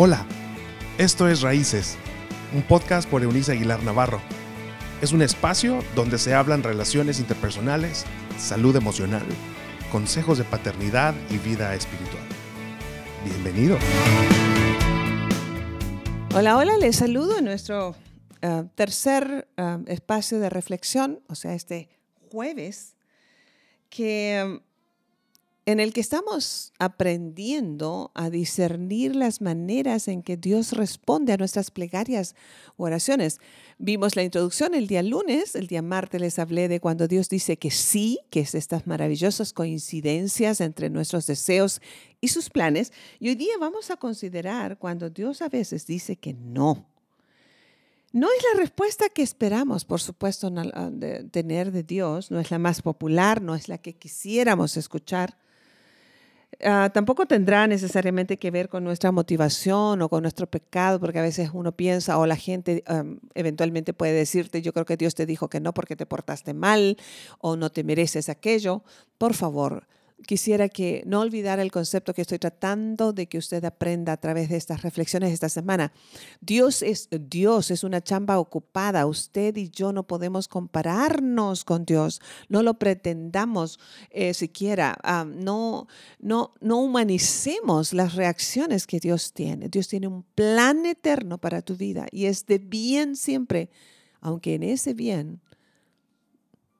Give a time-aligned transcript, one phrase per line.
[0.00, 0.24] Hola,
[0.96, 1.98] esto es Raíces,
[2.54, 4.20] un podcast por Eunice Aguilar Navarro.
[5.02, 8.04] Es un espacio donde se hablan relaciones interpersonales,
[8.38, 9.24] salud emocional,
[9.90, 12.22] consejos de paternidad y vida espiritual.
[13.24, 13.76] Bienvenido.
[16.32, 17.96] Hola, hola, les saludo en nuestro
[18.44, 21.88] uh, tercer uh, espacio de reflexión, o sea, este
[22.30, 22.94] jueves,
[23.90, 24.60] que
[25.68, 31.70] en el que estamos aprendiendo a discernir las maneras en que Dios responde a nuestras
[31.70, 32.34] plegarias
[32.78, 33.38] o oraciones.
[33.76, 37.58] Vimos la introducción el día lunes, el día martes les hablé de cuando Dios dice
[37.58, 41.82] que sí, que es estas maravillosas coincidencias entre nuestros deseos
[42.22, 42.90] y sus planes.
[43.20, 46.86] Y hoy día vamos a considerar cuando Dios a veces dice que no.
[48.10, 52.58] No es la respuesta que esperamos, por supuesto, de tener de Dios, no es la
[52.58, 55.36] más popular, no es la que quisiéramos escuchar
[56.64, 61.22] Ah, tampoco tendrá necesariamente que ver con nuestra motivación o con nuestro pecado, porque a
[61.22, 62.82] veces uno piensa o la gente
[63.34, 66.96] eventualmente puede decirte, yo creo que Dios te dijo que no porque te portaste mal
[67.38, 68.82] o no te mereces aquello.
[69.18, 69.86] Por favor,
[70.26, 74.48] quisiera que no olvidara el concepto que estoy tratando de que usted aprenda a través
[74.48, 75.92] de estas reflexiones esta semana.
[76.40, 79.06] Dios es Dios, es una chamba ocupada.
[79.06, 82.20] Usted y yo no podemos compararnos con Dios.
[82.48, 83.78] No lo pretendamos
[84.10, 84.96] eh, siquiera.
[85.02, 85.86] Ah, no,
[86.18, 89.68] no, no humanicemos las reacciones que Dios tiene.
[89.68, 93.70] Dios tiene un plan eterno para tu vida y es de bien siempre,
[94.20, 95.40] aunque en ese bien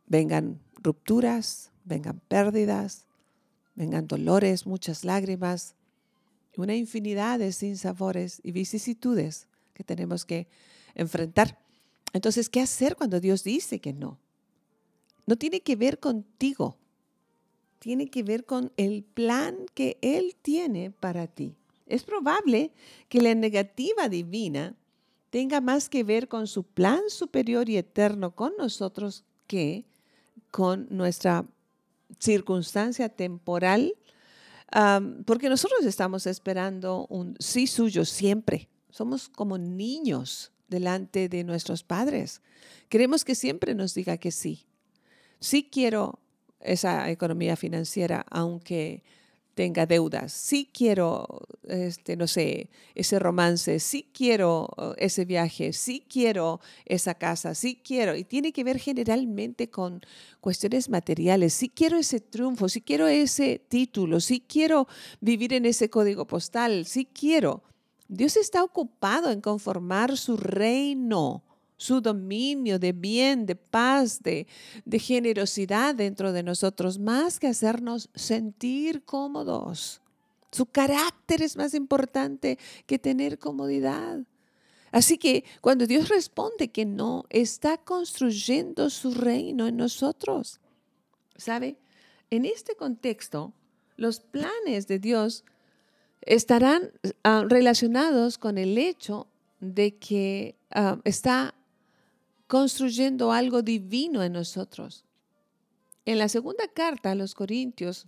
[0.06, 3.07] vengan rupturas, vengan pérdidas,
[3.78, 5.76] vengan dolores, muchas lágrimas,
[6.56, 10.48] una infinidad de sinsabores y vicisitudes que tenemos que
[10.96, 11.56] enfrentar.
[12.12, 14.18] Entonces, ¿qué hacer cuando Dios dice que no?
[15.26, 16.76] No tiene que ver contigo,
[17.78, 21.54] tiene que ver con el plan que Él tiene para ti.
[21.86, 22.72] Es probable
[23.08, 24.74] que la negativa divina
[25.30, 29.84] tenga más que ver con su plan superior y eterno con nosotros que
[30.50, 31.46] con nuestra
[32.18, 33.94] circunstancia temporal,
[35.24, 38.68] porque nosotros estamos esperando un sí suyo siempre.
[38.90, 42.42] Somos como niños delante de nuestros padres.
[42.88, 44.66] Queremos que siempre nos diga que sí.
[45.40, 46.18] Sí quiero
[46.60, 49.02] esa economía financiera, aunque
[49.58, 51.26] tenga deudas, sí quiero,
[51.64, 57.82] este, no sé, ese romance, sí quiero uh, ese viaje, sí quiero esa casa, sí
[57.82, 60.00] quiero, y tiene que ver generalmente con
[60.40, 64.86] cuestiones materiales, sí quiero ese triunfo, sí quiero ese título, sí quiero
[65.20, 67.64] vivir en ese código postal, sí quiero.
[68.06, 71.42] Dios está ocupado en conformar su reino
[71.78, 74.46] su dominio de bien, de paz, de,
[74.98, 80.02] generosidad dentro de nosotros, más que hacernos sentir cómodos.
[80.50, 84.18] Su carácter es más importante que tener comodidad.
[84.90, 90.60] Así que cuando Dios responde que no, está construyendo su reino en nosotros.
[91.36, 91.78] ¿Sabe?
[92.30, 93.52] En este contexto,
[93.96, 95.44] los planes de Dios
[96.22, 96.90] estarán
[97.22, 99.28] ah, relacionados con el hecho
[99.60, 101.54] de que ah, está
[102.48, 105.04] construyendo algo divino en nosotros.
[106.04, 108.06] En la segunda carta a los Corintios,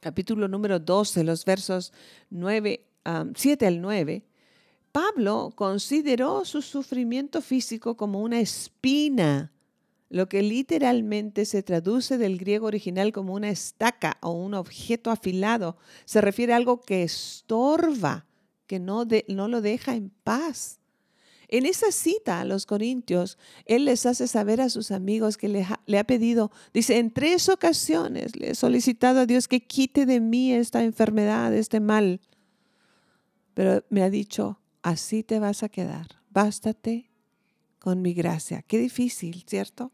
[0.00, 1.92] capítulo número 12, los versos
[2.30, 2.84] 9,
[3.34, 4.24] 7 al 9,
[4.90, 9.52] Pablo consideró su sufrimiento físico como una espina,
[10.08, 15.76] lo que literalmente se traduce del griego original como una estaca o un objeto afilado.
[16.06, 18.24] Se refiere a algo que estorba,
[18.66, 20.78] que no, no lo deja en paz.
[21.54, 25.64] En esa cita a los Corintios, él les hace saber a sus amigos que le,
[25.86, 30.18] le, ha pedido, dice, en tres ocasiones le he solicitado a Dios que quite de
[30.18, 32.20] mí esta enfermedad, este mal.
[33.54, 37.12] Pero me ha dicho, así te vas a quedar, bástate
[37.78, 38.62] con mi gracia.
[38.62, 39.92] Qué difícil, ¿cierto?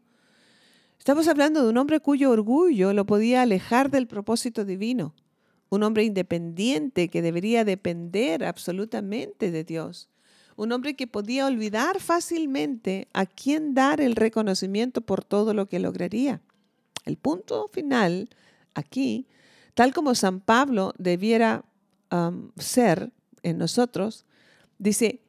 [0.97, 5.13] Estamos hablando de un hombre cuyo orgullo lo podía alejar del propósito divino,
[5.69, 10.09] un hombre independiente que debería depender absolutamente de Dios
[10.55, 15.79] un hombre que podía olvidar fácilmente a quién dar el reconocimiento por todo lo que
[15.79, 16.41] lograría.
[17.05, 18.29] El punto final
[18.73, 19.27] aquí,
[19.73, 21.65] tal como San Pablo debiera
[22.11, 23.11] um, ser
[23.43, 24.25] en nosotros,
[24.77, 25.21] dice,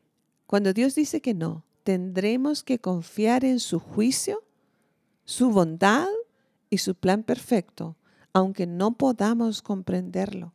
[0.46, 4.42] cuando Dios dice que no, tendremos que confiar en su juicio,
[5.24, 6.08] su bondad
[6.68, 7.96] y su plan perfecto,
[8.32, 10.52] aunque no podamos comprenderlo.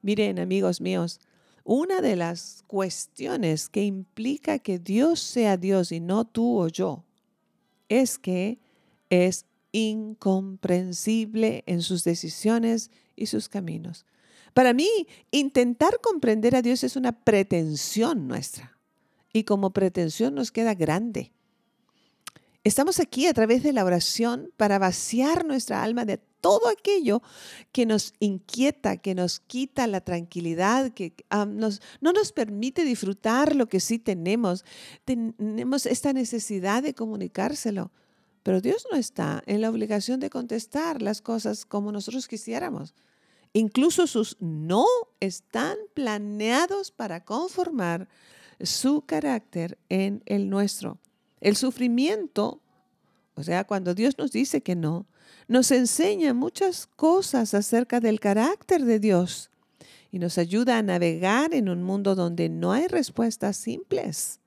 [0.00, 1.20] Miren, amigos míos,
[1.64, 7.04] una de las cuestiones que implica que Dios sea Dios y no tú o yo
[7.88, 8.58] es que
[9.10, 14.06] es incomprensible en sus decisiones y sus caminos.
[14.54, 14.88] Para mí,
[15.30, 18.78] intentar comprender a Dios es una pretensión nuestra.
[19.32, 21.32] Y como pretensión nos queda grande.
[22.64, 27.22] Estamos aquí a través de la oración para vaciar nuestra alma de todo aquello
[27.72, 33.80] que nos inquieta, que nos quita la tranquilidad, que no nos permite disfrutar lo que
[33.80, 34.66] sí tenemos.
[35.06, 37.90] Tenemos esta necesidad de comunicárselo.
[38.42, 42.92] Pero Dios no está en la obligación de contestar las cosas como nosotros quisiéramos.
[43.52, 44.86] Incluso sus no
[45.20, 48.08] están planeados para conformar
[48.60, 50.98] su carácter en el nuestro.
[51.40, 52.61] El sufrimiento,
[53.34, 55.06] o sea, cuando Dios nos dice que no,
[55.48, 59.50] nos enseña muchas cosas acerca del carácter de Dios
[60.10, 64.40] y nos ayuda a navegar en un mundo donde no hay respuestas simples.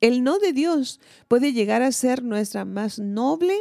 [0.00, 3.56] El no de Dios puede llegar a ser nuestra más noble,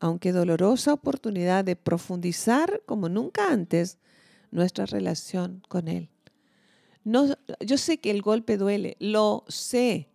[0.00, 3.98] aunque dolorosa oportunidad de profundizar como nunca antes
[4.50, 6.08] nuestra relación con Él.
[7.04, 10.08] No, yo sé que el golpe duele, lo sé.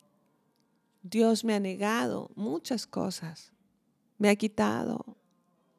[1.03, 3.51] Dios me ha negado muchas cosas,
[4.17, 5.17] me ha quitado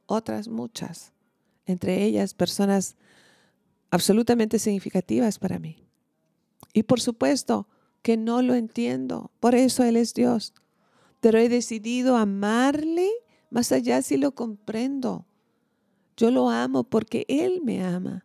[0.06, 1.12] otras muchas,
[1.66, 2.96] entre ellas personas
[3.90, 5.88] absolutamente significativas para mí.
[6.72, 7.68] Y por supuesto,
[8.02, 9.30] que no lo entiendo.
[9.40, 10.54] Por eso Él es Dios.
[11.20, 13.10] Pero he decidido amarle
[13.50, 15.26] más allá si lo comprendo.
[16.16, 18.24] Yo lo amo porque Él me ama.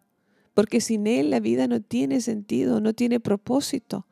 [0.54, 4.06] Porque sin Él la vida no tiene sentido, no tiene propósito.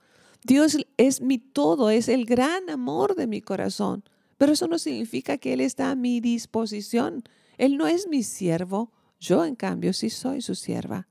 [0.43, 4.03] Dios es mi todo, es el gran amor de mi corazón.
[4.41, 7.21] Pero eso no significa que Él está a mi disposición.
[7.59, 8.91] Él no es mi siervo.
[9.19, 11.07] Yo, en cambio, sí soy su sierva.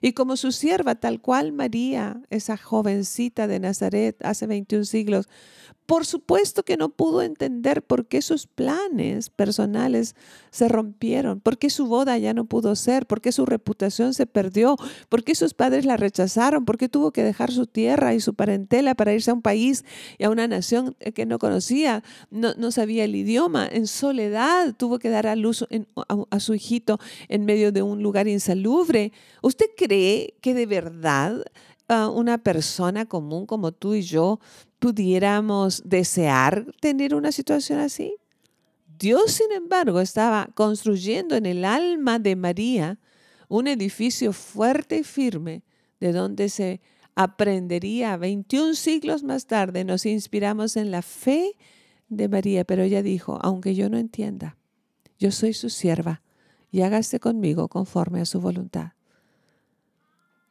[0.00, 5.28] Y como su sierva, tal cual María, esa jovencita de Nazaret hace 21 siglos,
[5.90, 10.14] por supuesto que no pudo entender por qué sus planes personales
[10.52, 14.24] se rompieron, por qué su boda ya no pudo ser, por qué su reputación se
[14.24, 14.76] perdió,
[15.08, 18.34] por qué sus padres la rechazaron, por qué tuvo que dejar su tierra y su
[18.34, 19.84] parentela para irse a un país
[20.16, 25.10] y a una nación que no conocía, no, sabía el idioma, en soledad tuvo que
[25.10, 29.10] dar a luz a, a su hijito en medio de un lugar insalubre.
[29.42, 31.42] ¿Usted cree que de verdad
[32.14, 34.38] una persona común como tú y yo
[34.80, 38.16] pudiéramos desear tener una situación así?
[38.98, 42.98] Dios, sin embargo, estaba construyendo en el alma de María
[43.48, 45.62] un edificio fuerte y firme
[46.00, 46.80] de donde se
[47.14, 49.84] aprendería 21 siglos más tarde.
[49.84, 51.56] Nos inspiramos en la fe
[52.08, 54.56] de María, pero ella dijo, aunque yo no entienda,
[55.18, 56.22] yo soy su sierva
[56.70, 58.92] y hágase conmigo conforme a su voluntad.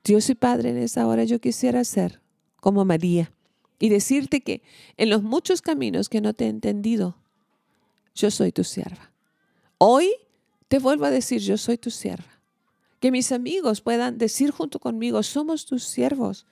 [0.03, 2.21] Dios y Padre, en esa hora yo quisiera ser
[2.57, 3.31] como María
[3.79, 4.61] y decirte que
[4.97, 7.17] en los muchos caminos que no te he entendido,
[8.13, 9.11] yo soy tu sierva.
[9.77, 10.11] Hoy
[10.67, 12.39] te vuelvo a decir, yo soy tu sierva.
[12.99, 16.45] Que mis amigos puedan decir junto conmigo, somos tus siervos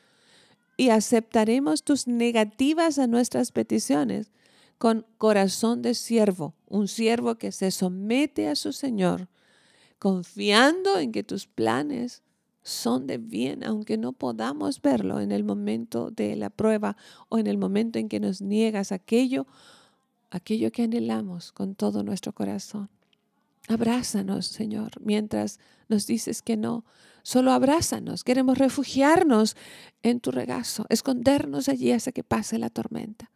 [0.77, 4.31] y aceptaremos tus negativas a nuestras peticiones
[4.77, 9.27] con corazón de siervo, un siervo que se somete a su Señor,
[9.99, 12.21] confiando en que tus planes
[12.67, 16.97] son de bien, aunque no podamos verlo en el momento de la prueba
[17.29, 19.47] o en el momento en que nos niegas aquello,
[20.31, 22.89] aquello que anhelamos con todo nuestro corazón.
[23.69, 26.83] Abrázanos, Señor, mientras nos dices que no.
[27.23, 28.23] Solo abrázanos.
[28.23, 29.55] Queremos refugiarnos
[30.03, 33.31] en tu regazo, escondernos allí hasta que pase la tormenta,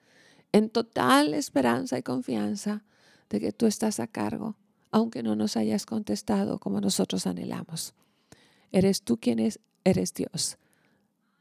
[0.52, 2.84] en total esperanza y confianza
[3.30, 4.56] de que tú estás a cargo,
[4.92, 7.94] aunque no nos hayas contestado como nosotros anhelamos.
[8.72, 10.58] Eres tú quien es, eres Dios.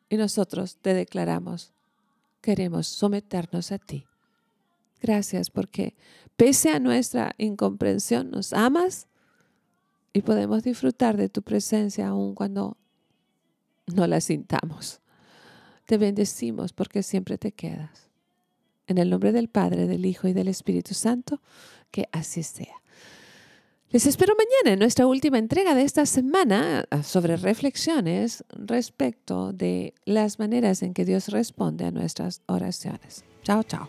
[0.09, 1.73] Y nosotros te declaramos,
[2.41, 4.07] queremos someternos a ti.
[5.01, 5.95] Gracias porque
[6.37, 9.07] pese a nuestra incomprensión, nos amas
[10.13, 12.77] y podemos disfrutar de tu presencia aun cuando
[13.87, 15.01] no la sintamos.
[15.87, 18.09] Te bendecimos porque siempre te quedas.
[18.87, 21.41] En el nombre del Padre, del Hijo y del Espíritu Santo,
[21.91, 22.80] que así sea.
[23.93, 29.95] Les espero mañana en nuestra última entrega de esta semana ah, sobre reflexiones respecto de
[30.05, 33.25] las maneras en que Dios responde a nuestras oraciones.
[33.43, 33.89] Chao, chao.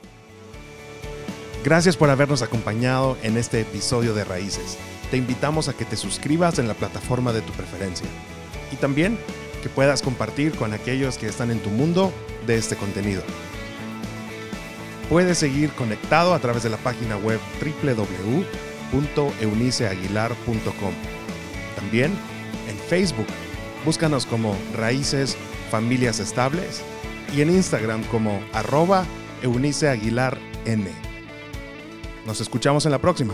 [1.63, 4.75] Gracias por habernos acompañado en este episodio de Raíces.
[5.11, 8.07] Te invitamos a que te suscribas en la plataforma de tu preferencia
[8.71, 9.19] y también
[9.61, 12.11] que puedas compartir con aquellos que están en tu mundo
[12.47, 13.21] de este contenido.
[15.09, 20.93] Puedes seguir conectado a través de la página web www www.euniceaguilar.com.
[21.75, 22.11] También
[22.69, 23.27] en Facebook,
[23.85, 25.37] búscanos como Raíces
[25.69, 26.81] Familias Estables
[27.35, 29.05] y en Instagram como arroba
[29.41, 30.85] Eunice Aguilar N.
[32.25, 33.33] Nos escuchamos en la próxima.